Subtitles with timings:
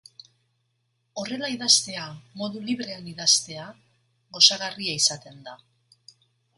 [1.23, 2.07] Horrela idaztea,
[2.41, 3.69] modu librean idaztea,
[4.41, 5.59] gozagarria izaten da.